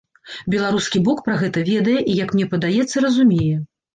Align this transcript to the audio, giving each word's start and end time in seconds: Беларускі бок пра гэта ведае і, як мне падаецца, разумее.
Беларускі 0.53 1.01
бок 1.07 1.19
пра 1.27 1.35
гэта 1.41 1.63
ведае 1.67 1.95
і, 2.11 2.17
як 2.23 2.33
мне 2.37 2.47
падаецца, 2.53 3.05
разумее. 3.09 3.53